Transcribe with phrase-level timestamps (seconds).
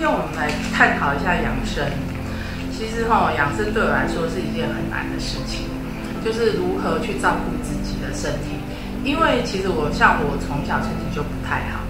[0.00, 1.84] 今天我们来探讨一下养生。
[2.72, 5.68] 其实哈，养生对我来说是一件很难的事情，
[6.24, 8.56] 就是如何去照顾自己的身体。
[9.04, 11.84] 因为其实我像我从小身体就不太好，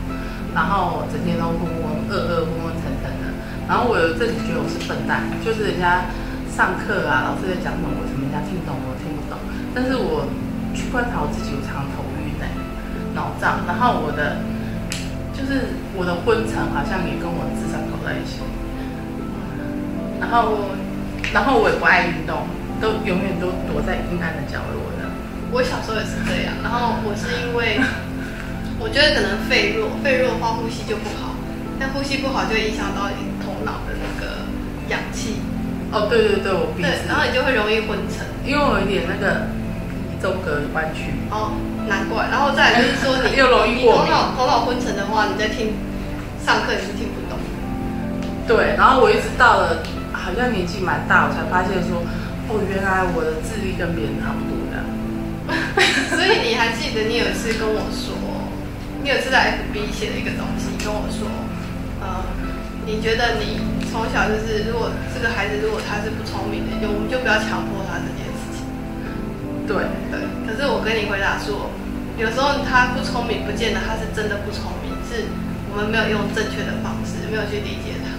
[0.50, 3.30] 然后整天都昏昏噩噩、昏昏沉沉的。
[3.70, 6.10] 然后我有阵子觉得我是笨蛋，就是人家
[6.50, 9.38] 上课啊，老师在讲什么，我什么人家听懂我听不懂？
[9.70, 10.26] 但是我
[10.74, 12.50] 去观察我自己，我常常头晕哎，
[13.14, 14.42] 脑胀，然后我的
[15.40, 18.44] 就是我的昏沉好像也跟我智商搞在一起。
[20.20, 20.68] 然后，
[21.32, 22.44] 然后我也不爱运动，
[22.76, 25.08] 都永远都躲在阴暗的角落的。
[25.50, 27.80] 我小时候也是这样，然后我是因为
[28.78, 31.32] 我觉得可能肺弱，肺弱的话呼吸就不好，
[31.80, 34.44] 但呼吸不好就影响到你头脑的那个
[34.92, 35.40] 氧气。
[35.90, 38.22] 哦，对对对，我鼻对，子，然后你就会容易昏沉。
[38.46, 39.48] 因为我有点那个
[40.20, 41.12] 中隔弯曲。
[41.30, 41.56] 哦，
[41.88, 42.28] 难怪。
[42.30, 45.74] 然后再来就是说你 又容易过敏头脑头脑昏沉的话，你在听
[46.44, 47.38] 上课你是听不懂。
[48.46, 52.02] 对，然后我一直到了好像年纪蛮大，我才发现说，
[52.48, 54.84] 哦，原来我的智力跟别人差不多的。
[56.14, 58.14] 所以你还记得你有一次跟我说，
[59.02, 61.26] 你有一次在 FB 写了一个东西跟我说，
[62.02, 62.22] 呃，
[62.86, 63.58] 你觉得你
[63.90, 67.98] 从小就是如果这个孩子如果他是不聪明的，就我们就不要强迫他。
[69.70, 71.70] 对，对，可是我跟你回答说，
[72.18, 75.30] 有时候他不聪明，不见得他是真的不聪明，是
[75.70, 78.18] 我们没有用正确的方式，没有去理解他。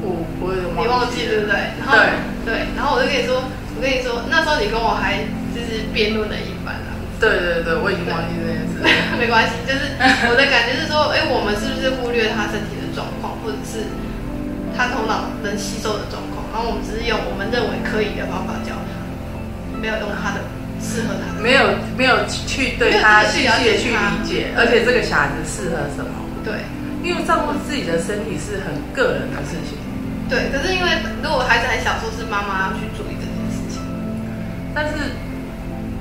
[0.00, 1.76] 我我你忘记对不对？
[1.76, 3.44] 然后对对，然后我就跟你说，
[3.76, 6.96] 我跟你说，那时候你跟我还就是辩论了一番啊。
[7.20, 8.80] 对对对，我已经忘记这件事。
[9.20, 13.92] 没关系，就是我的感觉是说，哎，我们是不是忽略他身体的状况，或者是
[14.72, 18.89] 他头脑能吸收的状况，然后我们只是用我们认为可以的方法教他，
[19.80, 20.40] 没有用他的
[20.80, 21.42] 适合他的。
[21.42, 26.12] 没有没有去对他细细的去理解，而且这个小孩子适合什么？
[26.44, 26.64] 对
[27.02, 29.76] 因为照顾自己的身体是很个人的事情，
[30.28, 30.88] 对，可是因为
[31.24, 33.80] 如果孩子很小，说是妈妈要去注意这件事情。
[34.74, 35.16] 但是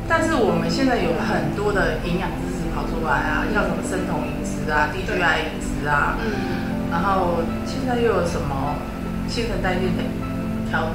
[0.08, 8.76] 但是我们现在有很多的营养知识跑出来啊，像什么生酮饮食啊、低 GI 饮食啊，嗯，然后现在又有什么
[9.28, 10.04] 新陈代谢的
[10.70, 10.92] 调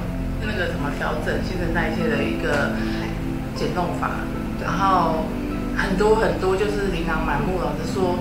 [0.46, 2.72] 那个什么调整新陈代谢的一个
[3.56, 4.22] 减重法，
[4.62, 5.24] 然后
[5.76, 7.60] 很多很多就是琳琅满目。
[7.60, 8.18] 老师说，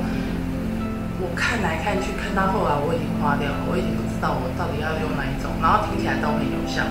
[1.21, 6.83] 我看来看去看到后来我已经花掉了，我已经不知道我到底要用哪一种，然后听起来都很有效。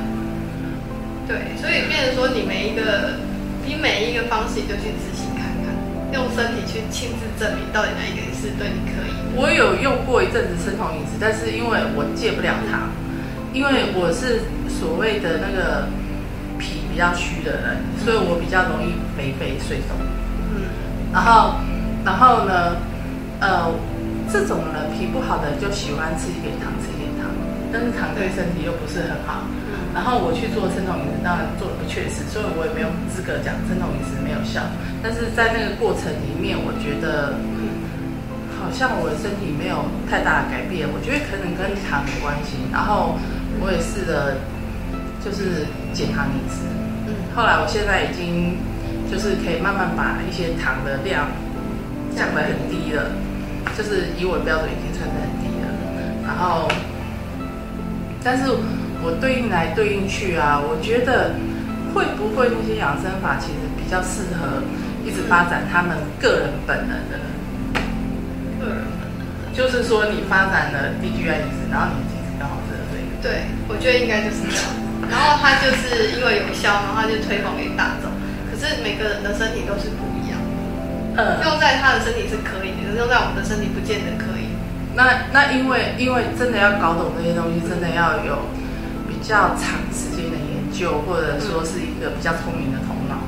[1.27, 3.21] 对，所以变成说你每一个
[3.65, 5.71] 你每一个方式就去执行看看，
[6.13, 9.15] 用身体去亲自证明到底哪一个是对你可以。
[9.35, 12.91] 我有用过一阵子生酮饮食，但是因为我戒不了糖，
[13.53, 15.87] 因为我是所谓的那个
[16.59, 19.97] 脾比较虚的人，所以我比较容易肥肥水肿。
[20.57, 20.65] 嗯，
[21.13, 21.61] 然后，
[22.05, 22.77] 然后呢，
[23.41, 23.69] 呃，
[24.33, 27.29] 这种人脾不好的就喜欢吃一点糖，吃一点糖，
[27.73, 29.45] 但是糖对身体又不是很好。
[29.93, 34.65] 然后我去做生酮饮食，当然做的不确实，所以我也没有资格讲生酮饮食没有效。
[35.05, 37.37] 但是在那个过程里面，我觉得
[38.57, 42.57] 好像我的身体没有太大的改变，我觉得可能跟糖有关系。
[42.73, 43.21] 然后
[43.61, 44.37] 我也试着
[45.25, 46.65] 就是减糖饮食，
[47.07, 48.57] 嗯后来我现在已经
[49.11, 51.27] 就是可以慢慢把一些糖的量
[52.17, 53.11] 降得很低了，
[53.77, 55.69] 就是以我的标准已经算得很低了。
[56.27, 56.69] 然后，
[58.23, 58.51] 但是
[59.03, 61.35] 我对应来对应去啊，我觉得
[61.95, 64.63] 会不会那些养生法其实比较适合
[65.05, 67.27] 一直发展他们个人本能的人？
[69.55, 72.12] 就是说你发展了 DGI 饮食，然后你。
[73.23, 74.67] 对，我觉得应该就是这样。
[75.09, 78.11] 然后他就是因为有效，然后他就推广给大众。
[78.51, 80.37] 可是每个人的身体都是不一样，
[81.17, 84.51] 嗯，用在他的身体是可以用在我们的身体不见得可以。
[84.95, 88.45] 那那因为因为真的要搞懂这些东西，真的要有
[89.09, 93.23] 比较长时间的研究，或者说是一个比较聪明的头脑，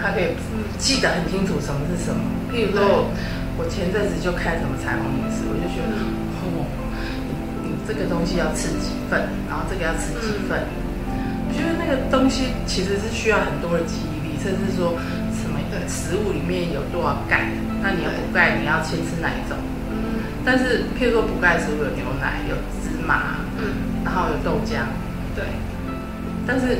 [0.00, 0.34] 他可以
[0.78, 2.18] 记得很清楚什么是什么。
[2.50, 3.06] 譬如说，
[3.58, 6.02] 我前阵子就看什么彩虹饮食，我就觉得，哦，
[6.46, 6.85] 你你
[7.86, 10.60] 这个东西要吃几份，然后这个要吃几份。
[11.46, 14.92] 我觉得那个东西其实是需要很多的记忆力，甚至说
[15.32, 17.48] 什么对食物里面有多少钙，
[17.80, 19.56] 那你要补钙，你要先吃哪一种？
[19.88, 24.86] 嗯但是譬如说补钙食物有牛奶、有芝麻，嗯，然后有豆浆，
[25.34, 25.42] 对，
[26.46, 26.78] 但是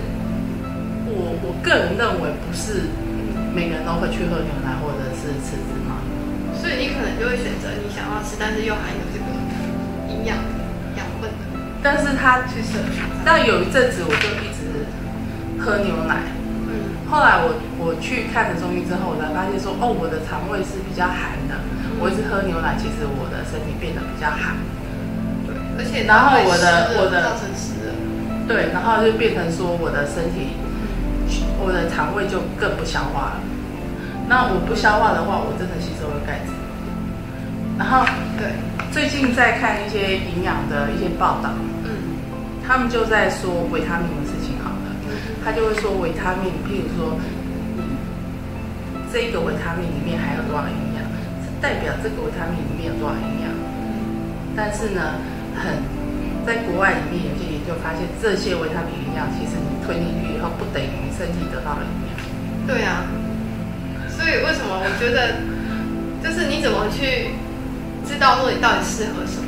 [1.10, 2.86] 我我个人认为不是
[3.50, 5.98] 每个人都会去喝牛奶或者是吃芝麻。
[6.54, 9.26] 所以你可能就会选择你想要吃，但是又含有这个
[10.14, 10.38] 营养
[11.86, 12.82] 但是他其实。
[13.24, 14.86] 但有一阵子我就一直
[15.58, 16.30] 喝牛奶，
[16.66, 21.58] 嗯后来我我去看了中医之后，我才发现说，哦，我的肠胃是比较寒的。
[21.98, 24.54] 我一直喝牛奶，其实我的身体变得比较寒。
[25.78, 27.90] 而且然后我的我的造成湿热，
[28.46, 30.54] 对，然后就变成说我的身体，
[31.58, 33.40] 我的肠胃就更不消化了。
[34.30, 36.54] 那我不消化的话，我真的吸收了钙质。
[37.78, 38.06] 然后
[38.38, 38.54] 对，
[38.94, 41.75] 最近在看一些营养的一些报道，嗯
[42.66, 44.76] 他们就在说维他命的事情好了。
[45.06, 45.14] 嗯
[45.46, 47.14] 他就会说维他命，譬如说，
[49.12, 51.06] 这一个维他命里面含有多少营养，
[51.38, 53.54] 是代表这个维他命里面有多少营养。
[54.58, 55.22] 但是呢，
[55.54, 55.78] 很
[56.42, 62.18] 在国外里面有些研究发现，这些维他命营养其实你吞进去以后，不等于你身体得到了营养。
[62.66, 63.06] 对啊，
[64.10, 65.38] 所以为什么我觉得，
[66.18, 67.30] 就是你怎么去
[68.02, 69.46] 知道说你到底适合什么？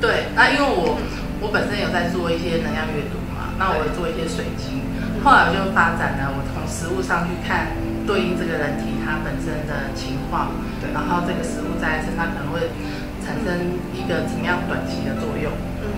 [0.00, 0.96] 对，那因为我
[1.44, 4.80] 我本身有在做一些能量阅读嘛，那我有做一些水晶，
[5.20, 7.76] 后来我就发展了，我从食物上去看
[8.08, 10.88] 对应这个人体它本身的情况，对。
[10.96, 12.72] 然后这个食物在身上可能会
[13.20, 15.52] 产生一个怎么样短期的作用，
[15.84, 15.92] 嗯。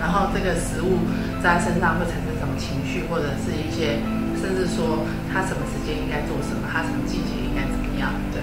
[0.00, 1.04] 然后这个食物
[1.44, 4.00] 在身上会产生什么情绪，或者是一些
[4.40, 8.40] 甚至说它什么时间应该做什么，它什么季节应该怎么样，对，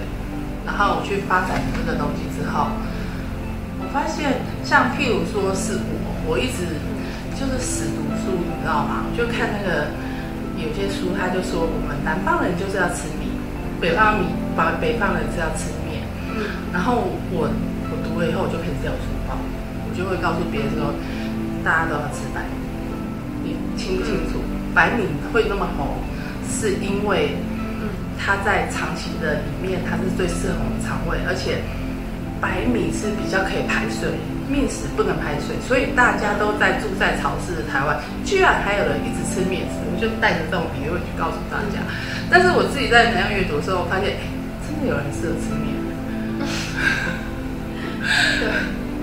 [0.62, 2.70] 然后我去发展这个东西之后，
[3.82, 6.66] 我发现像譬如说是我，我一直
[7.38, 9.06] 就是死读书，你知道吗？
[9.16, 9.86] 就看那个
[10.58, 13.30] 有些书，他就说我们南方人就是要吃米，
[13.80, 14.26] 北方米，
[14.56, 16.02] 北北方人是要吃面。
[16.34, 17.48] 嗯然后我
[17.88, 19.38] 我读了以后，我就开始掉书包，
[19.86, 20.92] 我就会告诉别人说，
[21.64, 22.42] 大家都要吃白
[23.42, 24.42] 米，你清不清楚？
[24.74, 25.96] 白米会那么红，
[26.44, 27.38] 是因为
[27.80, 27.88] 嗯
[28.18, 31.62] 它在长期的里面，它是最适合我们肠胃，而且
[32.40, 34.12] 白米是比较可以排水，
[34.48, 41.80] 面食不能排水，所以大家都在住在潮湿的台湾，居然还有人一直吃面食，我就带着这种理论去告诉大家。
[42.28, 44.28] 但是我自己在能量阅读的时候，我发现，哎，
[44.66, 45.72] 真的有人适合吃面。
[48.38, 48.46] 对，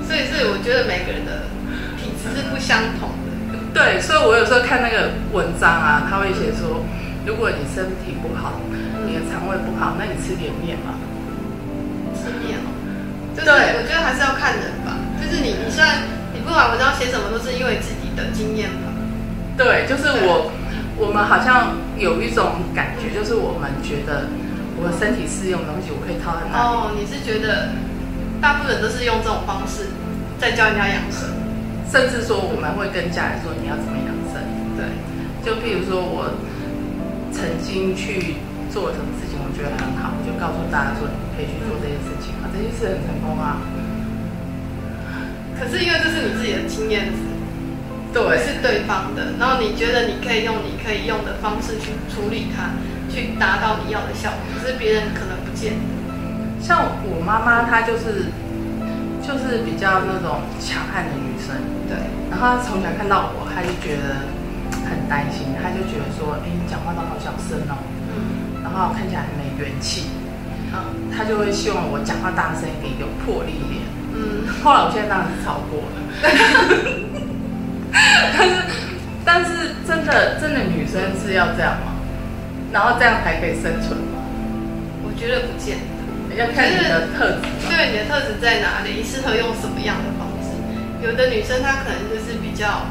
[0.06, 1.50] 所以是我觉得每个人的
[1.98, 3.34] 体质是不相同的。
[3.74, 6.86] 对，所以我有时候看那个文章啊，他会写说，
[7.26, 8.62] 如果你身体不好，
[9.08, 10.94] 你的肠胃不好，那你吃点面嘛。
[13.36, 14.94] 对我觉得还是要看人吧。
[15.18, 18.94] 就是你，你虽然你不管文章写什么，都是因为自己的经验吧。
[19.58, 20.52] 对，就是我，
[20.98, 24.30] 我们好像有一种感觉，就是我们觉得
[24.78, 26.62] 我身体适用的东西，我可以套在哪里。
[26.62, 27.74] 哦，你是觉得
[28.42, 29.90] 大部分人都是用这种方式
[30.38, 31.26] 在教人家养生？
[31.90, 34.42] 甚至说我们会跟家人说你要怎么养生。
[34.78, 34.86] 对，
[35.42, 36.30] 就譬如说我
[37.34, 38.38] 曾经去
[38.70, 43.62] 做什么事情，我觉得很好，我就告诉大家说你可以去做这件事情啊，这件事很成功啊。
[45.54, 47.22] 可是因为这是你自己的经验值，
[48.12, 52.76] 对，是对方的，然后你觉得你可以用你可以用的方式去处理它，
[53.08, 55.86] 去达到你要的效果，可是别人可能不见得。
[56.60, 58.34] 像我妈妈，她就是
[59.22, 61.56] 就是比较那种强悍的女生，
[61.88, 61.96] 对，
[62.32, 64.26] 然后她从小看到我，她就觉得
[64.90, 67.93] 很担心，她就觉得说，哎，你讲话都好小声哦，嗯
[68.64, 70.04] 然后看起来很没元气，
[70.72, 70.80] 好，
[71.16, 73.82] 她就会希望我讲话大声一点，有魄力一点。
[74.16, 75.96] 嗯，后来我现在当然是超过了，
[78.38, 78.56] 但是
[79.26, 79.50] 但是
[79.88, 81.92] 真的真的女生是要这样吗？
[82.72, 84.22] 然后这样才可以生存吗？
[85.06, 85.84] 我觉得不见得。
[86.34, 87.46] 要看你的特质。
[87.70, 90.50] 对你的特质在哪里，你适合用什么样的方式？
[91.06, 92.82] 有的女生她可能就是比较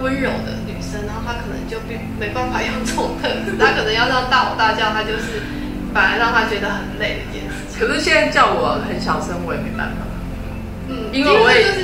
[0.00, 5.38] 温柔的女生，然后她可能就并没办法用这种特质，她可能要让大吼大叫，她就是
[5.94, 7.78] 反而让她觉得很累的一件事情。
[7.78, 10.02] 可是现在叫我很小声，我也没办法，
[10.90, 11.30] 嗯，因为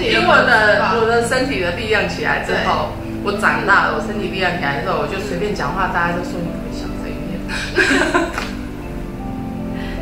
[0.02, 2.90] 因为我的我的身体的力量起来之后，
[3.22, 7.38] 我长大了，我身体力量起来之后，我就随便讲话，大家都说你可不可以小声一点。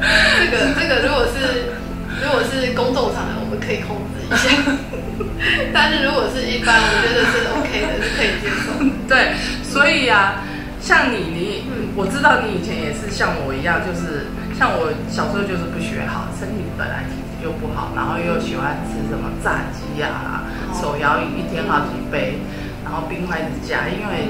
[0.01, 1.75] 这个这个如果是
[2.23, 4.51] 如果是公众场合，我们可以控制一下，
[5.75, 8.91] 但是如果是一般，我觉得是 OK 的，是可以接受的。
[9.09, 10.43] 对，所以啊，
[10.81, 14.27] 像你，你，嗯我知道你以前也是像我一样，就是
[14.59, 22.39] 像我小时候就是不学好，身体本来体质就不好，然后又喜欢吃什么炸鸡啊、哦手摇饮一天好几杯，
[22.85, 24.29] 然后冰块一直加，因为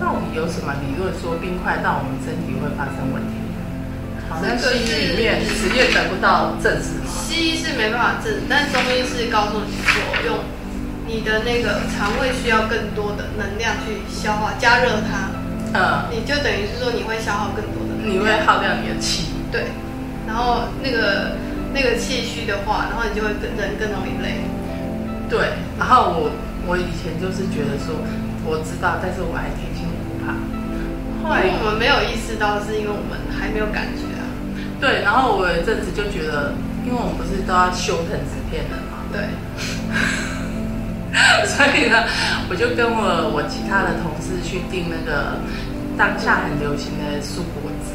[0.00, 3.38] 到底有什么理论说冰块让我们身体会发生问题？
[4.28, 7.10] 好像西医里面实验得不到证实嘛。
[7.10, 10.38] 西医是没办法证，但中医是告诉你说，用
[11.06, 15.30] 你的那个肠胃需要更多的能量去消化，加热它，
[15.74, 19.26] 嗯，你就等于是说你会消耗更多的能量，你会耗掉你的气。
[19.50, 19.66] 对，
[20.26, 21.36] 然后那个
[21.72, 24.40] 那个气虚的话，然后你就会更人更容易累。
[25.28, 26.30] 对，然后我
[26.66, 27.96] 我以前就是觉得说
[28.44, 30.34] 我知道，但是我还天心不怕。
[31.24, 34.13] 后来我们没有意识到，是因为我们还没有感觉啊。
[34.80, 36.52] 对，然后我有一阵子就觉得，
[36.84, 39.22] 因为我们不是都要修藤纸片人嘛，对，
[41.48, 42.04] 所以呢，
[42.50, 45.38] 我就跟我我其他的同事去订那个
[45.96, 47.94] 当下很流行的蔬果汁，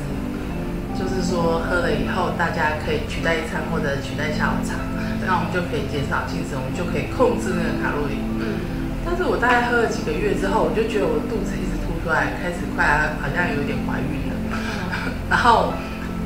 [0.98, 4.80] 就是说喝了以后大家可以取代一餐或者取代下午茶，
[5.28, 8.18] 那我们就可以减少进食，我们就可以控制那个卡路里。
[8.40, 8.58] 嗯，
[9.06, 14.34] 但是我大概喝了几个月之后，我就觉得我肚子一直凸出来，开始快好像有点怀孕了。
[15.30, 15.74] 然后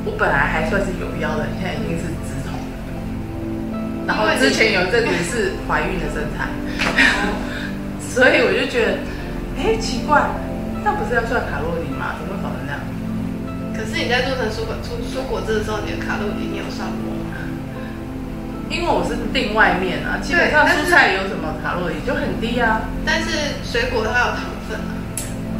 [0.04, 2.52] 我本来还算是有腰的，现在已经是直筒。
[4.06, 6.48] 然后之前有一阵子是怀孕的身材，
[8.00, 8.98] 所以我就觉得，
[9.56, 10.20] 哎，奇怪，
[10.84, 12.14] 那不是要算卡路里吗？
[12.20, 12.80] 怎么搞成那样？
[13.72, 17.40] 可是你在做成蔬果蔬蔬果汁的时候，你的卡路里你有算过吗？
[18.68, 22.82] 因为我是订外面啊，基本上蔬菜有什么卡路里就很低啊。
[23.04, 24.92] 但是水果它有糖分啊。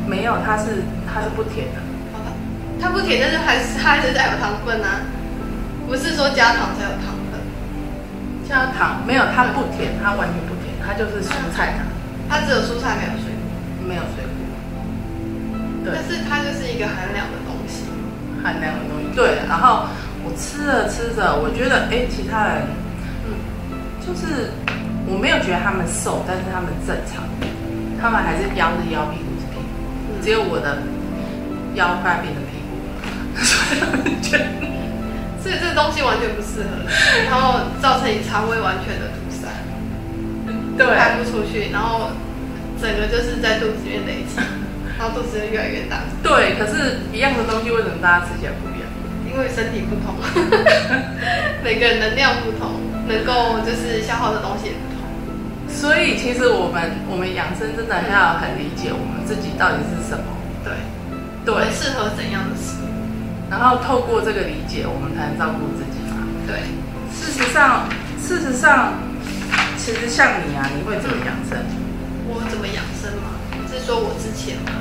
[0.07, 1.81] 没有，它是它是不甜的。
[2.85, 5.01] 它不甜，但是还是它还是带有糖分啊。
[5.89, 7.41] 不是说加糖才有糖分。
[8.47, 11.89] 加糖没有，它不甜，它完全不甜，它就是蔬菜糖。
[12.29, 13.49] 它只有蔬菜没有水果。
[13.89, 14.37] 没有水果。
[15.83, 15.97] 对。
[15.97, 17.89] 但是它就是一个寒凉的东西。
[18.45, 19.41] 寒凉的东西，对。
[19.49, 19.89] 然后
[20.23, 22.69] 我吃着吃着，我觉得哎，其他人，
[23.25, 23.33] 嗯，
[24.05, 24.53] 就是
[25.09, 27.25] 我没有觉得他们瘦，但是他们正常，
[27.97, 30.85] 他们还是腰是腰，屁股是屁股，只有我的
[31.81, 32.54] 腰快变成屁股了，
[35.43, 36.69] 所以这个东西完全不适合，
[37.31, 39.49] 然后造成你肠胃完全的堵塞，
[40.79, 42.11] 对，排不出去，然后
[42.81, 44.41] 整个就是在肚子里面累积。
[44.97, 46.05] 然后肚子就越来越大。
[46.23, 48.87] 对，可是一样的东西，为什么大家吃起来不一样？
[49.27, 50.15] 因为身体不同，
[51.65, 55.03] 每个人能量不同，能够就是消耗的东西也不同。
[55.67, 60.23] 所以其实我们我们养生真的要很理解我们自己到底是什么。
[60.63, 60.79] 对，
[61.45, 62.84] 对，适合怎样的食物？
[63.51, 66.25] 然后透过这个理解，我们才能照顾自己嘛。
[66.47, 66.65] 对，
[67.13, 67.89] 事实上，
[68.21, 68.95] 事实上，
[69.77, 71.59] 其实像你啊，你会怎么养生？
[72.27, 73.37] 我怎么养生嘛？
[73.71, 74.73] 是说我之前吗？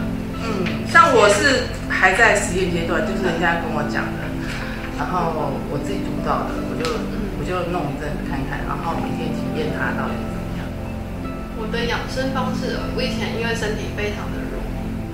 [0.44, 4.22] 嗯，像我是还在实验阶段，就是人家跟我讲的，
[4.98, 5.34] 然后
[5.72, 6.84] 我自己主导的，我就
[7.40, 10.62] 我就弄一阵子看看，然后每天体验它到底是怎么样。
[11.60, 14.60] 我的养生方式，我以前因为身体非常的弱，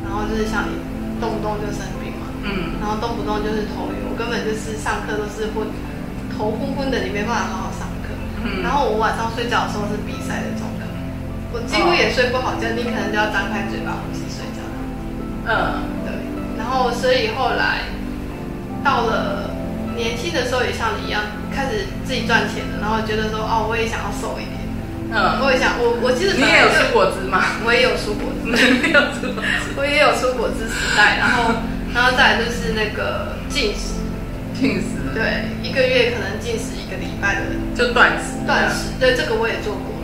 [0.01, 0.75] 然后就是像你
[1.21, 1.98] 动不动就生病嘛，
[2.43, 5.67] 嗯，然后动不动就是头晕，我根本就是上课都是昏，
[6.35, 8.15] 头昏昏的，你没办法好好上课。
[8.43, 10.87] 嗯，然后我晚上睡觉的时候是比赛的状态。
[11.51, 14.61] 我几乎也睡不好觉，你可能就要张开嘴巴呼吸睡觉。
[15.49, 16.13] 嗯，对。
[16.57, 17.89] 然后，所以后来
[18.83, 19.49] 到了
[19.95, 24.59] 年轻的时候，也像你一样开始自己赚钱了，然后觉得说，哦，我也想要瘦一点。
[25.09, 27.41] 嗯，我也想，我我其实你也有蔬果汁吗？
[27.65, 31.17] 我也有蔬果汁， 没有蔬果汁，我也有蔬果汁时代。
[31.17, 31.49] 然后，
[31.93, 33.99] 然后再来就是那个进食，
[34.59, 37.41] 进食，对，一个月可能进食一个礼拜的，
[37.75, 39.95] 就断食，断食，对，这个我也做过。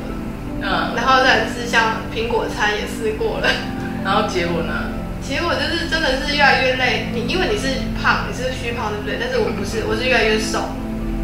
[0.61, 3.49] 嗯，然后再是像苹果餐也试过了，
[4.03, 4.89] 然后结果呢？
[5.21, 7.09] 结果就是真的是越来越累。
[7.13, 9.17] 你因为你是胖，你是虚胖，对不对？
[9.19, 10.69] 但是我不是，我是越来越瘦。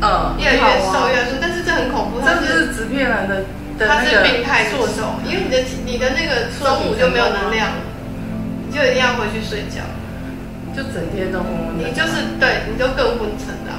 [0.02, 1.38] 嗯，越来越瘦，越来越瘦。
[1.42, 3.46] 但是这很恐怖，这是纸片人的，
[3.78, 7.70] 他是病态做手，因为你的你的那个中午就没有能量，
[8.68, 9.86] 你就一定要回去睡觉，
[10.76, 11.78] 就整天都昏昏。
[11.78, 13.72] 你就是对，你就更昏沉的，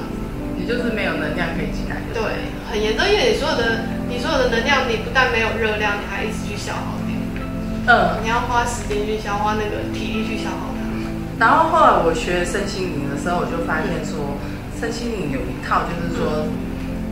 [0.57, 1.97] 你就是没有能量可以进来。
[2.13, 2.21] 对，
[2.69, 3.91] 很严重，因为你所有的。
[4.05, 7.09] 你所有的能量，你不但没有热量，你还一直去消耗它。
[7.89, 10.85] 嗯，你要花时间去消化那个体力去消耗它。
[11.39, 14.37] 然后后来我学身心灵的时候，我就发现说，
[14.77, 16.45] 身心灵有一套，就是说，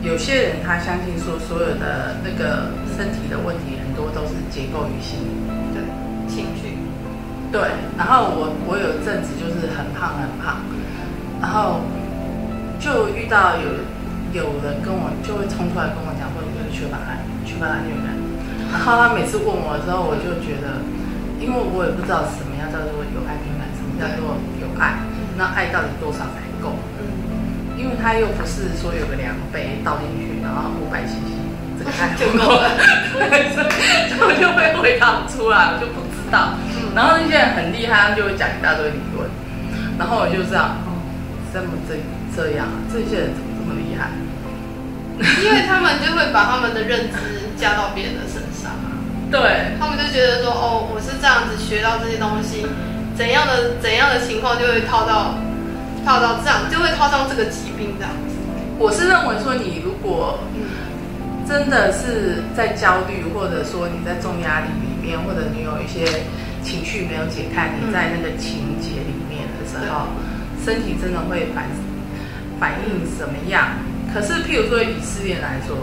[0.04, 5.41] 有些人他相信说，所有的那个身体的问题，很多都是结构于心理。
[7.52, 7.60] 对。
[7.96, 10.64] 然后我我有一阵子就是很胖很胖，
[11.40, 11.84] 然后
[12.80, 13.84] 就遇到有
[14.32, 16.32] 有人跟我就会冲出来跟我讲。
[16.72, 18.16] 缺乏爱，缺乏安全感。
[18.72, 20.80] 然后他每次问我的时候，我就觉得，
[21.36, 25.04] 因为我也不知道什么样叫做有安全感，什么叫做有爱，
[25.36, 26.72] 那爱到底多少才够？
[26.96, 27.12] 嗯，
[27.76, 31.28] 因为他又不是说有个量杯倒进去，然后五百 cc，
[31.76, 32.72] 这个爱 就够了，
[33.12, 33.52] 所以
[34.16, 36.01] 我就会回答不出来，我就不知
[36.32, 36.56] 道。
[36.96, 39.28] 然后那些人很厉害，他们就会讲一大堆理论，
[39.98, 40.80] 然后我就这样，
[41.52, 42.00] 这么这
[42.34, 44.10] 这样，这些人怎么这么厉害？
[45.44, 48.98] 因为他们就会把他们的认知加到别人的身上啊，
[49.30, 52.66] 对他们就觉得说，哦，我是这样子学到这些东西，
[53.14, 55.36] 怎样的怎样的情况就会套到
[56.04, 58.34] 套到这样，就会套上这个疾病这样子。
[58.78, 60.40] 我是认为说，你如果
[61.46, 66.06] 真的是在焦虑，或者说你在重压力里面，或者你有一些
[66.62, 70.06] 情绪没有解开，你在那个情节里面的时候，
[70.64, 71.66] 身体真的会反
[72.58, 73.76] 反应什么样？
[74.14, 75.76] 可是，譬如说以失恋来说，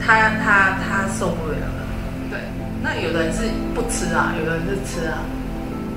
[0.00, 1.86] 他他他受不了了，
[2.28, 2.40] 对，
[2.82, 5.22] 那有的人是不吃啊，有的人是吃啊。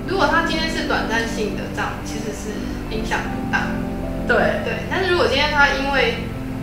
[0.05, 2.51] 如果他今天是短暂性的，这样其实是
[2.93, 3.67] 影响不大。
[4.27, 6.15] 对对，但是如果今天他因为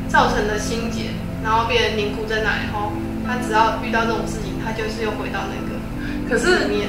[0.08, 1.08] 造成了心结，
[1.42, 2.92] 然后变成凝固在那以后，
[3.26, 5.78] 他只要遇到这种事情，他就是又回到那个
[6.28, 6.86] 可是你。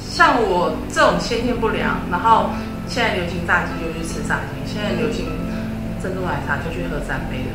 [0.00, 2.50] 像我这种先天不良，然后
[2.88, 5.30] 现在流行炸鸡就去吃炸鸡，现在流行
[6.02, 7.54] 珍珠奶茶就去喝三杯的。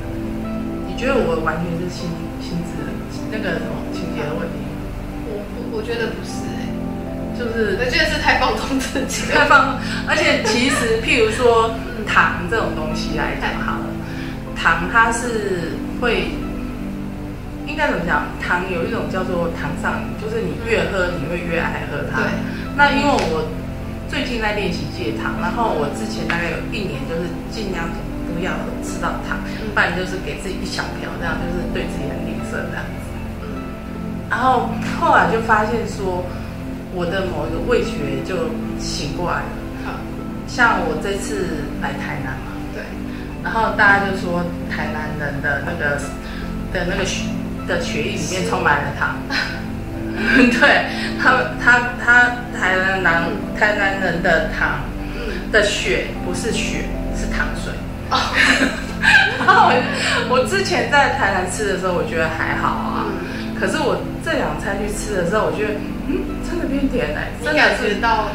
[0.88, 2.08] 你觉得我完全是心
[2.40, 2.88] 心智
[3.28, 4.64] 那个什么情节的问题？
[5.28, 6.64] 我我我觉得不是哎、
[7.36, 9.40] 就是我觉得是太放纵自己了。
[9.40, 9.76] 开放，
[10.08, 11.68] 而且其实譬如说
[12.08, 13.88] 糖这种东西来讲好了，
[14.56, 16.32] 糖它是会。
[17.74, 18.30] 应该怎么讲？
[18.38, 22.22] 糖有一种叫做糖上瘾，就是你越喝你会越爱喝它。
[22.22, 22.30] 对
[22.78, 23.50] 那因为我
[24.08, 27.90] 最近在练习戒糖，然后我之前大概有一年就是尽量
[28.30, 28.54] 不要
[28.86, 33.10] 吃到糖，嗯不然就是给自己一小瓢，这样就是对自己很吝啬这样子。
[33.42, 33.58] 嗯
[34.30, 34.70] 然后
[35.02, 36.22] 后来就发现说，
[36.94, 39.98] 我的某一个味觉就醒过来了。
[40.46, 42.84] 像我这次来台南嘛，对，
[43.44, 45.98] 然后大家就说台南人的那个
[46.72, 47.26] 的那个血
[47.68, 49.16] 的血液里面充满了糖。
[50.38, 50.86] 对
[51.22, 52.24] 他，他他
[52.58, 53.24] 台南南
[53.60, 54.80] 台南人的糖
[55.16, 56.86] 嗯，的血不是血，
[57.18, 57.74] 是糖水。
[58.10, 58.18] 哦，
[59.46, 59.74] 然后我
[60.30, 63.06] 我之前在台南吃的时候，我觉得还好啊。
[63.10, 65.80] 嗯可是我这两餐去吃的时候，我觉得
[66.10, 68.28] 嗯，真的变甜了、真的是觉到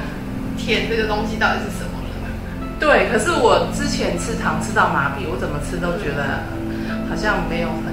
[0.56, 2.32] 甜这个东西到底是什么了？
[2.80, 6.48] 对，可是我之前吃糖吃到麻痹，我怎么吃都觉得
[7.10, 7.92] 好像没有很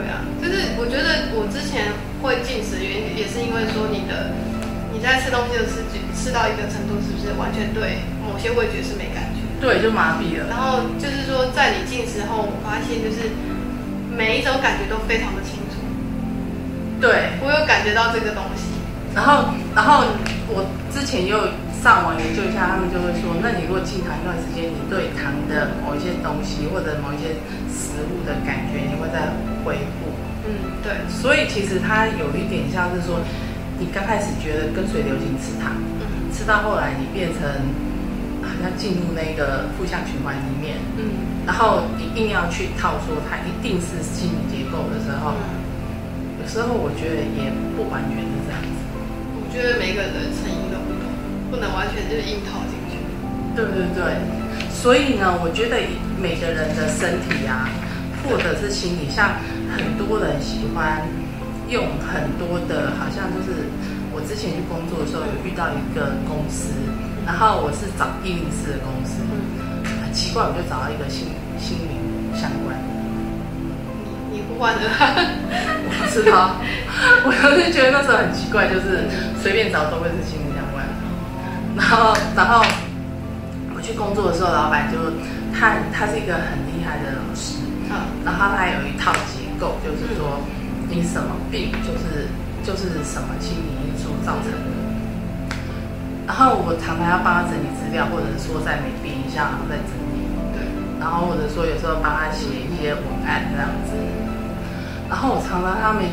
[0.00, 1.92] 对啊，就是我觉得我之前
[2.24, 4.32] 会进食的原因，也是因为说你的
[4.96, 5.84] 你在吃东西的时候
[6.16, 9.44] 吃到一个程度，是不是完全对某些味觉是没感觉？
[9.60, 10.48] 对，就麻痹了。
[10.48, 13.28] 然后就是说，在你进食后，我发现就是
[14.08, 15.84] 每一种感觉都非常的清楚，
[16.96, 18.72] 对，我有感觉到这个东西。
[19.12, 20.08] 然后然后
[20.48, 21.36] 我之前又
[21.80, 27.32] 上网研究一下，他们就会说，那你如果禁糖一段时间，你对糖的某一些东西或者某一些
[27.72, 29.32] 食物的感觉，你会再
[29.64, 30.12] 恢复。
[30.44, 33.24] 嗯，对，所以其实它有一点像是说，
[33.80, 35.72] 你刚开始觉得跟随流行吃糖，
[36.04, 37.48] 嗯吃到后来你变成
[38.44, 48.76] 好像进入那个负向循环里面，嗯然后你硬要去套说它一定是心理结构的时候，嗯，有时候我觉得也不完全是这样子。
[49.40, 50.46] 我觉得每个人的成
[51.50, 52.96] 不能完全就是硬套进去。
[53.56, 54.14] 对对对，
[54.70, 55.76] 所以呢，我觉得
[56.22, 57.68] 每个人的身体啊，
[58.22, 59.34] 或者是心理，像
[59.74, 61.02] 很多人喜欢
[61.68, 63.66] 用很多的，好像就是
[64.14, 66.70] 我之前去工作的时候有遇到一个公司，
[67.26, 71.26] 然后我是找一零四的公司，嗯，很奇怪，我就找到一个心
[71.58, 71.98] 心灵
[72.38, 72.86] 相关的，
[74.30, 75.10] 你你呼唤了他，
[75.82, 76.54] 我不知道，
[77.26, 79.04] 我就觉得那时候很奇怪，就是
[79.42, 80.49] 随便找都会是心灵相关的。
[81.80, 82.60] 然后，然后
[83.74, 85.00] 我去工作的时候，老板就
[85.56, 87.56] 他他是一个很厉害的老师，
[87.88, 90.44] 嗯然后他有一套结构，就是说
[90.92, 92.28] 你什么病就是
[92.62, 94.68] 就是什么心理因素造成的。
[96.28, 100.20] 然后我常常要帮他整理资料，或者是说在每边一下，然后再整理。
[100.54, 100.62] 对，
[101.00, 103.96] 然后或者说有时候帮他写一些文案这样子。
[105.08, 106.04] 然后我常常他们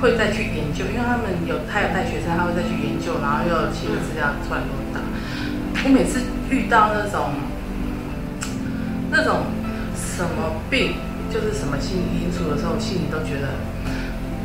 [0.00, 5.00] 会再去研究，因为他们有他有带学生，他会再去研究，然后又有新的资料出来给我打。
[5.84, 7.28] 我每次遇到那种
[9.12, 9.44] 那种
[9.92, 10.96] 什么病，
[11.28, 13.52] 就是什么心理因素的时候，心里都觉得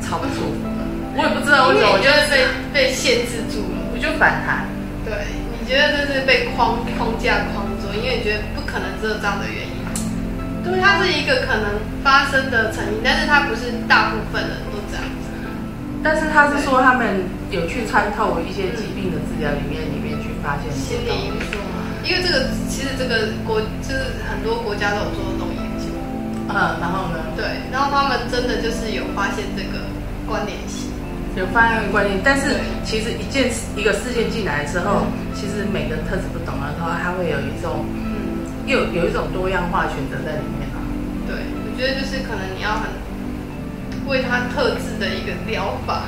[0.03, 0.83] 超不舒服的。
[1.15, 2.43] 我也不知道为什么，我觉得被
[2.75, 3.79] 被限制住了。
[3.91, 4.67] 我就反弹。
[5.07, 9.75] 对，你觉得这是被框框架框住，因为你觉得不可能只有这样的原因。
[10.65, 14.59] 对它是一个可能发生的成因，但是它不是大部分人。
[16.05, 21.33] 但是他是说他们有去穿透一些疾病的治疗里面，里面去发现心理因。
[21.49, 25.89] 素嘛，因为这个其实这个国就是很多国家都有做这种研究，
[26.53, 29.81] 嗯，然后呢，对，然后他们真的就是有发现这个
[30.29, 30.93] 关联性，
[31.35, 32.53] 有发现关联，但是
[32.85, 35.33] 其实一件一个事件进来之后，嗯。
[35.33, 40.79] 其实每个特质不同了之后，它会有一种嗯，有有一种多样化选择在里面啊。
[41.27, 42.87] 对，我觉得就是可能你要很
[44.07, 46.05] 为他特制的一个疗法，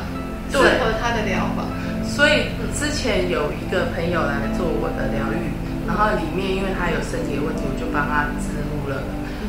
[0.51, 1.65] 适合他的疗法，
[2.05, 5.49] 所以之前有一个朋友来做我的疗愈，
[5.87, 9.01] 然后里面因为他有身体的问题，我就帮他植入了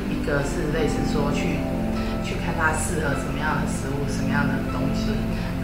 [0.08, 1.60] 一个是类似说去
[2.24, 5.12] 去看他适合什么样的食物、什么样的东西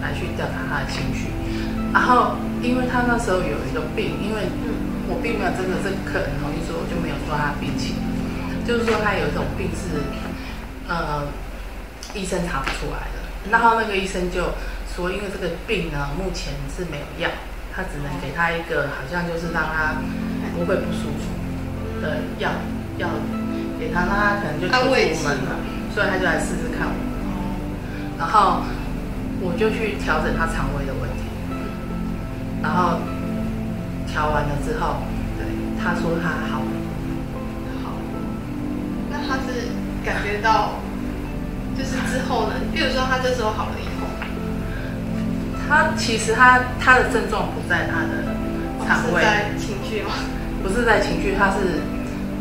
[0.01, 1.29] 来去调查他的情绪。
[1.93, 7.95] 然后因为他那时候有一个病，因为嗯我并没有真的这个客人同意说，我就没有说他的病情，
[8.67, 10.01] 就是说他有一种病是
[10.89, 11.23] 呃
[12.15, 13.51] 医生查不出来的。
[13.51, 14.55] 然后那个医生就
[14.95, 17.31] 说，因为这个病呢，目前是没有药，
[17.75, 19.97] 他只能给他一个好像就是让他
[20.57, 22.51] 不会不舒服的药
[22.99, 23.09] 药
[23.79, 25.57] 给他，那他可能就安慰剂出门了，
[25.93, 26.95] 所以他就来试试看我。
[28.17, 28.63] 然后
[29.41, 31.25] 我就去调整他肠胃的问题，
[32.63, 33.01] 然后
[34.07, 35.03] 调完了之后，
[35.37, 35.45] 对，
[35.83, 36.63] 他说他好。
[37.83, 37.93] 好。
[39.11, 39.69] 那他是
[40.05, 40.79] 感觉到，
[41.77, 42.55] 就是之后呢？
[42.73, 44.07] 比如说他这时候好了以后，
[45.69, 48.25] 他其实他他的症状不在他的
[48.87, 50.15] 肠胃，是在情绪吗？
[50.63, 51.81] 不是在情绪，他是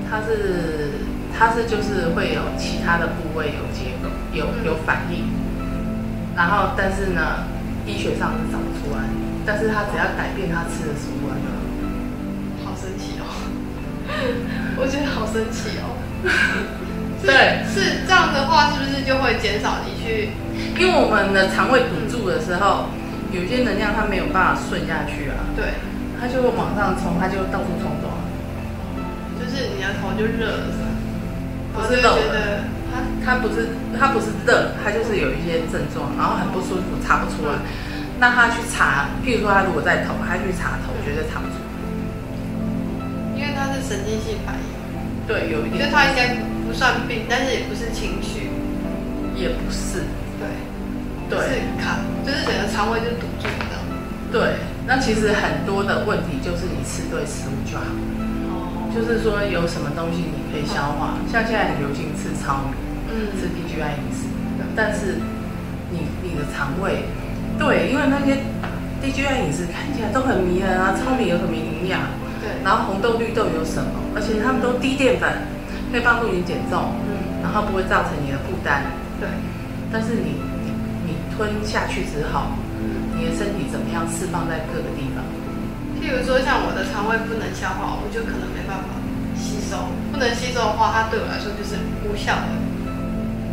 [0.09, 0.91] 他是
[1.37, 5.27] 他是就是会有其他的部位有结构有有反应，
[6.35, 7.43] 然后但是呢，
[7.85, 9.03] 医学上是找不出来，
[9.45, 12.71] 但是他只要改变他吃的食物啊就好。
[12.71, 13.25] 好神奇哦！
[14.79, 15.97] 我觉得好神奇哦。
[17.23, 17.63] 是对。
[17.71, 20.35] 是这样的话，是不是就会减少你去？
[20.75, 22.91] 因为我们的肠胃堵住的时候，
[23.31, 25.79] 有些能量它没有办法顺下去啊，对，
[26.19, 28.11] 它就会往上冲，它就到处冲撞。
[29.39, 30.91] 就是你的头就热了，是吧？
[31.73, 32.37] 不是热了得
[32.91, 37.55] 啊，它不是它不是热，它就是有一些症状，然后很不舒服，查不出来。
[38.19, 41.65] 那他去查，譬如说他如果在头，他去查头，绝对查不出来。
[43.35, 44.63] 因为它是神经性反应，
[45.27, 46.37] 对，有一点，就它应该
[46.73, 48.49] 不算病，但是也不是情绪，
[49.37, 50.09] 也不是，
[50.41, 50.49] 对，
[51.29, 53.77] 对是卡，就是整个肠胃就堵住的。
[54.31, 54.57] 对。
[54.87, 57.85] 那其实很多的问题就是你吃对食物就好，
[58.49, 62.75] 哦，就是说有什么东西你可以消化，像现在很流行吃糙米，
[63.13, 64.25] 嗯，吃 DGI 饮食，
[64.75, 65.21] 但是
[65.93, 67.05] 你你的肠胃，
[67.55, 68.41] 对，因为那些
[68.99, 72.01] DGI 饮食看起来都很迷人啊，糙米有什么营养？
[72.41, 73.87] 对，然后红豆绿豆有什么？
[74.17, 75.31] 而且他们都低淀粉，
[75.93, 78.81] 可以帮助你减重，嗯，然后不会造成你的负担。
[79.21, 79.29] 对，
[79.93, 80.73] 但是你你
[81.05, 82.49] 你吞下去之后，
[82.81, 85.21] 嗯，你的身体怎么样释放在各个地方？
[86.01, 88.89] 譬如说像我的肠胃不能消化，我就可能没办法
[89.37, 91.77] 吸收，不能吸收的话，它对我来说就是
[92.09, 92.49] 无效的。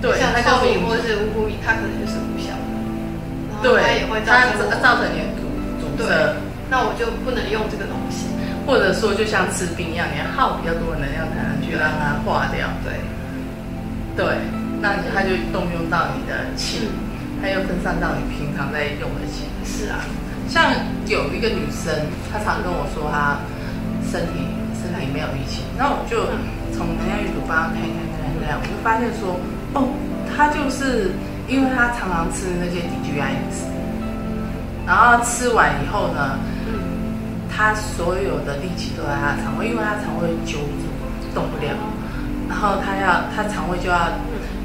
[0.00, 2.64] 对，像它糙米或是者是五谷米，它可能就是无效的。
[3.52, 5.44] 然后它也会，造成我造成你的堵
[5.76, 6.40] 堵对塞，，
[6.72, 8.32] 那我就不能用这个东西。
[8.66, 12.68] 或者说就像吃冰一样，你要耗比较多的能量才能去让它化掉。
[12.84, 12.94] 对，
[14.16, 14.38] 对，
[14.80, 19.48] 那你它就动用到你的气，嗯，它又分散到你平常在用的气。
[19.64, 20.00] 是啊，
[20.48, 20.72] 像
[21.06, 21.94] 有一个女生，
[22.30, 23.38] 她常跟我说她
[24.10, 24.44] 身体
[24.76, 26.26] 身体没有力气，然后我就
[26.76, 29.38] 从能量阅读帮她看看看看看，我就发现说，
[29.74, 29.88] 哦，
[30.28, 31.12] 她就是
[31.48, 33.64] 因为她常常吃那些 DGI 饮食，
[34.86, 36.38] 然后吃完以后呢，
[37.50, 40.86] 嗯，她所有的力气都在他的肠胃，因为他肠胃揪住
[41.34, 41.74] 动不了，
[42.48, 44.16] 然后他要他肠胃就要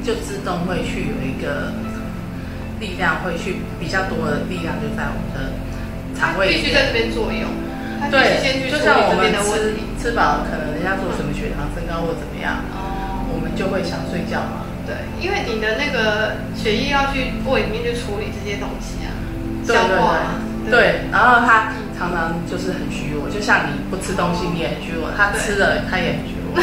[0.02, 1.72] 就自动会去有一个
[2.78, 5.52] 力量会去比较多的力量就在我们的
[6.18, 6.62] 肠胃里面。
[6.62, 7.50] 必须在这边作用，
[8.10, 9.82] 对就像我们的吃题。
[10.00, 14.62] 吃饱，可能人家说什么血糖升高或怎么样，哦，我们就会想睡觉嘛。
[14.86, 19.10] 对，因为你的那个血液要去胃里面去处理这些东西啊，
[19.66, 20.14] 消对对化
[20.70, 26.62] 对，然后他常常就是很虚弱，就像你不吃东西你也很虚弱，他吃了他也很虚弱。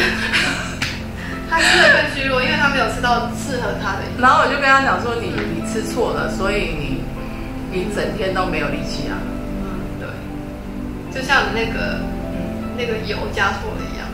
[1.50, 4.02] 他吃的更虚弱，因为他没有吃到适合他的。
[4.18, 7.02] 然后我就跟他讲说，你你吃错了，所以你
[7.70, 9.14] 你整天都没有力气啊。
[9.62, 10.08] 嗯，对，
[11.14, 12.00] 就像你那个
[12.34, 14.08] 嗯，那个油加错了一样，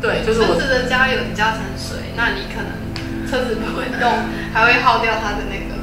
[0.00, 2.72] 对，就是我车子的加油你加成水，那你可能
[3.28, 4.08] 车子不会动，
[4.54, 5.76] 还会耗掉它的那个，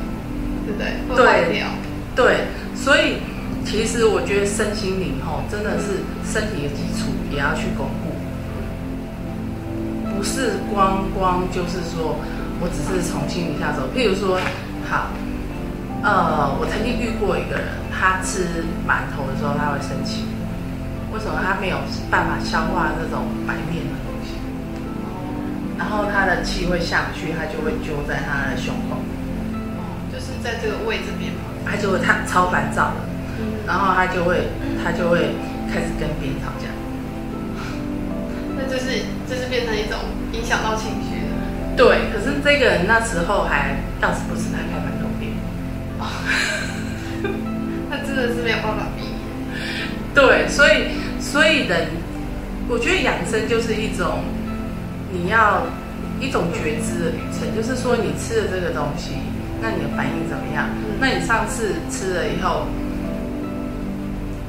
[0.65, 0.89] 对不对？
[1.05, 1.67] 会坏掉。
[2.15, 3.21] 对，所以
[3.65, 8.13] 其实我觉得身心灵吼真的是身体的基础也要去巩固，
[10.15, 12.15] 不是光光就是说
[12.61, 13.89] 我只是从心理下手。
[13.91, 14.39] 譬如说，
[14.87, 15.09] 好，
[16.05, 20.23] 呃，我曾经遇过一个人，他吃馒头的时候他会生气，
[21.11, 21.41] 为什么？
[21.43, 21.77] 他没有
[22.09, 24.37] 办法消化这种白面的东西，
[25.75, 28.95] 然后他的气会下不去，他就会揪在他的胸口，
[29.75, 31.49] 哦，就是在这个胃这边嘛。
[31.65, 33.04] 他就会他超烦躁的。
[33.39, 34.47] 嗯，然后他就会
[34.83, 35.35] 他就会
[35.71, 36.67] 开始跟别人吵架。
[38.57, 39.99] 那就是就是变成一种
[40.31, 41.33] 影响到情绪的。
[41.75, 45.33] 对，可是这个人那时候还要是不是，他开馒头店。
[47.89, 49.15] 那真的是没有办法避免。
[50.13, 50.87] 对，所以
[51.19, 51.87] 所以人，
[52.69, 54.23] 我觉得养生就是一种
[55.11, 55.63] 你要
[56.21, 59.11] 一种觉知的旅程，就是说你吃了这个东西，
[59.61, 60.69] 那你的反应怎么样？
[60.99, 62.67] 那你上次吃了以后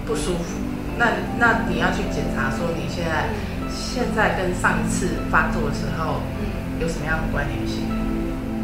[0.06, 0.54] 不舒服，
[0.96, 1.06] 那
[1.38, 3.28] 那你要去检查说你现在
[3.68, 7.82] 现在跟上一次发作的时候嗯，有什么样的关联性？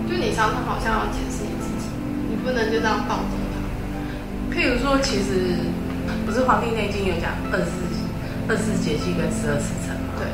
[0.09, 1.91] 就你常常好像要检视你自己，
[2.31, 4.55] 你不能就这样放纵它。
[4.55, 5.57] 譬如说，其实
[6.27, 8.07] 不是《黄帝内经》有讲二十四
[8.49, 10.15] 二十四节气跟十二时辰吗？
[10.21, 10.27] 对，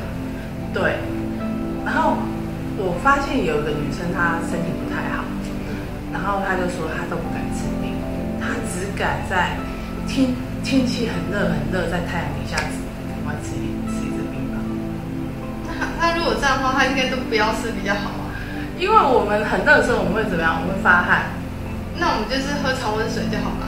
[0.73, 0.95] 对。
[1.85, 2.17] 然后
[2.77, 5.23] 我发现有一个女生，她身体不太好，
[6.11, 7.95] 然后她就说她都不敢吃冰，
[8.39, 9.55] 她只敢在
[10.05, 14.59] 天天气很热很热，在太阳底下赶快吃一吃一支冰棒。
[15.65, 18.29] 那那如果这样的话，他应该都不要吃比较好啊。
[18.77, 20.61] 因为我们很热的时候，我们会怎么样？
[20.61, 21.23] 我们会发汗。
[21.97, 23.67] 那我们就是喝常温水就好了。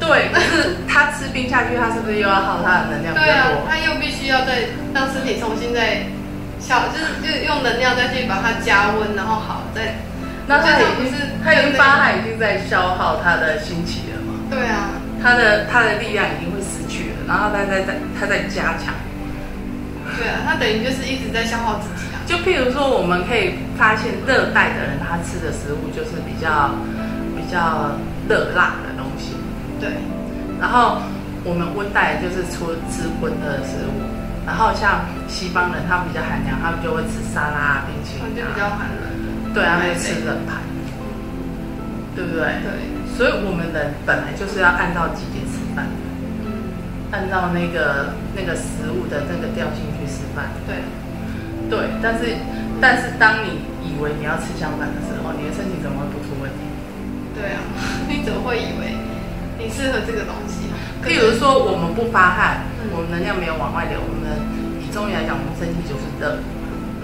[0.00, 4.64] 对，但是他吃冰下去，他是不是又要耗他的能量对啊？，他又必须要再
[4.94, 6.02] 让身体重新再
[6.58, 9.94] 消，就是就用能量再去把它加温，然后好再。
[10.48, 14.34] 那他已经是他已经发汗，已经在消耗他的心气了嘛？
[14.50, 14.90] 对啊，
[15.22, 18.94] 他的他的力量已经会失去了，然后他在在他在加强。
[20.18, 22.18] 对啊，他等于就是一直在消耗自己啊。
[22.26, 26.74] 就譬如说，我们可以发现热带的人他吃的食物就是比较
[27.36, 27.94] 比较
[28.28, 29.34] 热辣的东西，
[29.80, 29.90] 对，
[30.60, 30.98] 然后
[31.44, 34.02] 我们温带就是出吃温热的食物，
[34.46, 39.54] 然后像西方人他们比较寒凉，他们就会吃沙拉啊、冰淇淋就比较啊，寒冷。
[39.54, 40.58] 对，他们就吃冷盘，
[42.14, 42.46] 对不对？
[42.62, 42.70] 对，
[43.20, 45.84] 所以我们人本来就是要按照季节吃饭，
[46.40, 46.72] 嗯，
[47.12, 50.48] 按照那个那个食物的那个调性去吃饭。
[50.64, 50.80] 对，
[51.68, 52.32] 对，但是
[52.80, 56.64] 但是当你以为你要吃相反的时候，你的身体怎么会不出问题？
[57.36, 57.60] 对啊，
[58.08, 58.96] 你怎么会以为
[59.60, 60.72] 你适合这个东西？
[61.04, 64.32] 譬如说，我们不发汗，嗯我们能量没有往外流，我们
[64.80, 66.40] 以中医来讲，我们身体就是热，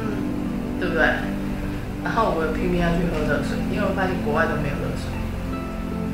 [0.01, 1.05] 嗯，对不对？
[2.01, 5.13] 然后我拼命要去喝热水，因为我发现国外都没有热水，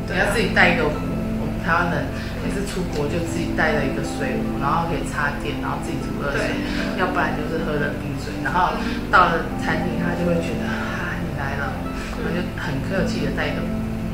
[0.09, 0.95] 你要自己带一个壶。
[1.43, 2.07] 我们台湾人
[2.43, 6.55] 每次出国就自己带了一个水壶，然后可以插电，然后自己煮热水，
[6.99, 8.31] 要不然就是喝冷冰水。
[8.43, 8.75] 然后
[9.11, 11.75] 到了餐厅，他就会觉得啊，你来了，
[12.19, 13.63] 我就很客气的带一个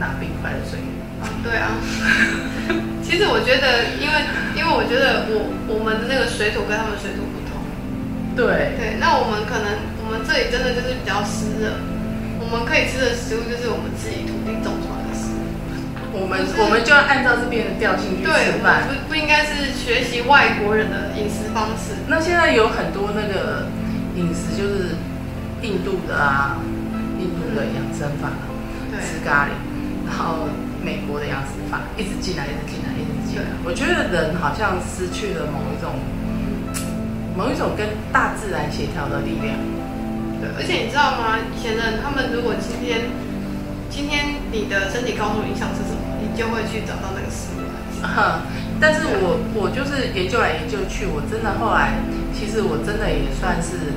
[0.00, 0.80] 拿冰块的水。
[1.20, 1.76] 啊，对啊。
[3.04, 4.14] 其实我觉得，因为
[4.52, 7.60] 因为我觉得我我们的那个水土跟他们水土不同。
[8.36, 11.80] 对，对，那我们可能我们这里真的就是比较湿热，
[12.38, 14.37] 我们可以吃的食物就是我们自己土。
[16.20, 18.82] 我们我们就要按照这边的调性去吃饭。
[18.88, 21.94] 不不应该是学习外国人的饮食方式。
[22.06, 23.66] 那现在有很多那个
[24.16, 24.98] 饮食，就是
[25.62, 26.58] 印度的啊，
[27.18, 28.34] 印度的养生法，
[28.90, 29.54] 对吃咖喱，
[30.06, 30.50] 然后
[30.82, 33.46] 美国的养生法，一直进来，一直进来，一直进来。
[33.64, 35.94] 我觉得人好像失去了某一种
[37.36, 39.54] 某一种跟大自然协调的力量。
[40.38, 41.38] 对，而且你知道吗？
[41.50, 43.10] 以前的人他们如果今天
[43.90, 47.66] 今天你的身体告诉你影响是什么，你就会去找到那个食物。
[48.02, 48.46] 哼，
[48.80, 51.98] 但是我我就是研究来研究去，我真的后来
[52.30, 53.90] 其实我真的也算是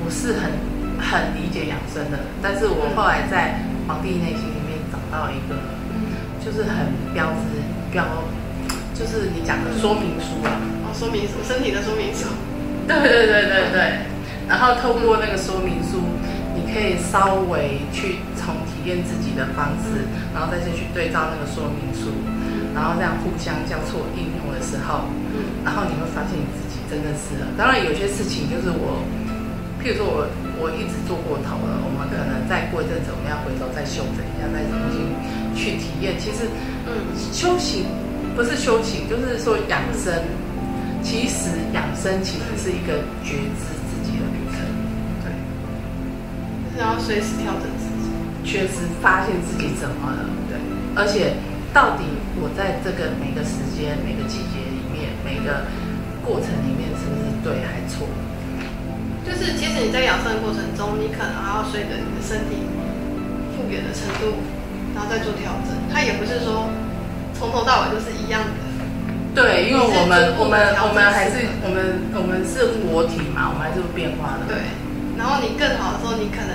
[0.00, 0.56] 不是很
[0.96, 5.60] 很理解养生的，但是我后来在《皇帝内心》里面找到一个，
[6.40, 7.60] 就是很标志
[7.92, 8.04] 标，
[8.96, 10.56] 就是你讲的说明书啊，
[10.88, 12.32] 哦，说明书，身体的说明书。
[12.88, 14.08] 对对对对对，
[14.48, 16.00] 然后透过那个说明书，
[16.56, 20.04] 你可以稍微去从体验自己的方式，
[20.36, 22.12] 然后再去对照那个说明书，
[22.76, 27.48] 然后这样互相交错应用的时候，嗯然后你会发现你自己真的是了。
[27.56, 29.00] 当然有些事情就是我，
[29.80, 30.28] 譬如说我
[30.60, 35.00] 我一直做过头了，我们可能再过一阵子我们要回头再修正一下，再重新
[35.56, 36.20] 去体验。
[36.20, 36.44] 其实
[36.84, 36.92] 嗯，
[37.32, 37.88] 修行
[38.36, 40.12] 不是修行，就是说养生。
[41.04, 44.64] 其实养生其实是一个觉知自己的旅程，
[45.20, 45.28] 对，
[46.80, 47.73] 然后随时调整。
[48.44, 50.60] 确实发现自己怎么了，对，
[50.94, 51.32] 而且
[51.72, 52.04] 到底
[52.38, 55.64] 我在这个每个时间、每个季节里面、每个
[56.20, 58.06] 过程里面是不是对还错？
[59.24, 62.60] 就是其实你在养生的过程中，你可能还要随着你的身体
[63.56, 64.36] 复原的程度，
[64.92, 65.72] 然后再做调整。
[65.88, 66.68] 它也不是说
[67.32, 68.60] 从头到尾都是一样的。
[69.34, 74.46] 对，因为我们我们我们还是我们我们是活体嘛，我们还是会变化的。
[74.46, 74.60] 对，
[75.16, 76.52] 然后你更好的时候，你可能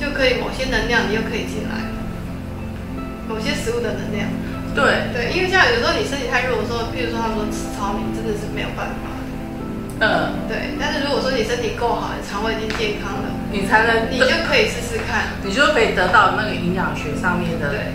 [0.00, 1.76] 就可以某些能量你又可以进来，
[3.28, 4.24] 某些食物的能量。
[4.72, 9.20] 对，对，因为像有时候你身体太弱的时候，譬如说他们说吃糙米真的是没有办法的。
[10.00, 15.36] 嗯，对，但是如果说你身体够好，你肠胃已经健康了，你才能你就可以试试看。
[15.44, 17.92] 你就可以得到那个营养学上面的对，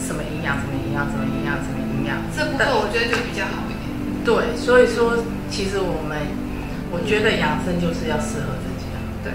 [0.00, 2.16] 什么营养，什么营养，什么营养，什么营养。
[2.32, 3.84] 这部分我觉得就比较好一点。
[4.24, 5.20] 对，所以说
[5.52, 6.16] 其实我们，
[6.88, 8.98] 我觉得养生就是要适合自己啊。
[9.20, 9.28] 对，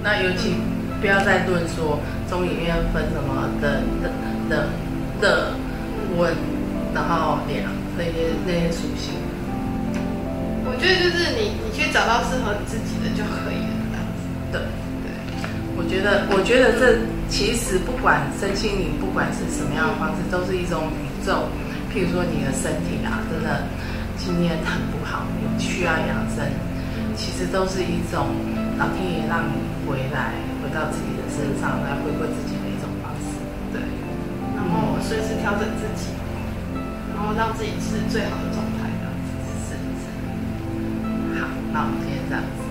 [0.00, 0.56] 那尤其
[1.04, 4.08] 不要再论说中里面分什么的的
[4.48, 4.72] 的
[5.20, 5.52] 热
[6.16, 6.32] 温，
[6.94, 9.12] 然后凉那些那些属性。
[10.64, 14.24] 我觉得就是你你去找到适合你自己的就可以了，这样子。
[14.48, 14.56] 对，
[15.04, 15.12] 对，
[15.76, 16.96] 我觉得，我觉得这
[17.28, 21.44] 其实不管身心灵，不管是什么样的方式，都是一种宇宙。
[21.92, 23.60] 譬如说你的身体啊，真的
[24.16, 26.48] 今天很不好，你需要养生，
[27.14, 28.32] 其实都是一种
[28.80, 29.52] 老天爷让你
[29.84, 33.38] 回来，回到自己的身上来回归自己的一种方式。
[33.72, 33.78] 对，
[34.56, 36.10] 然后随时调整自己，
[37.14, 39.06] 然后让自己是最好的状态的。
[39.70, 41.38] 是是。
[41.40, 42.63] 好，那我们今天这样子。